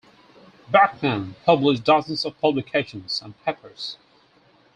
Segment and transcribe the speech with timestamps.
[0.71, 3.97] Bachman published dozens of publications and papers.